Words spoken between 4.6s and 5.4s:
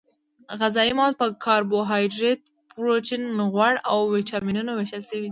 ویشل شوي دي